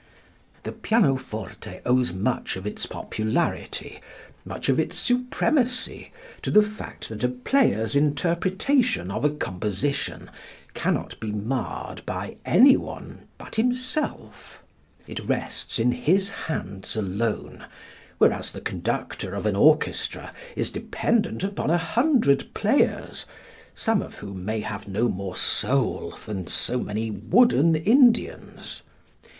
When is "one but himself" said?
12.75-14.63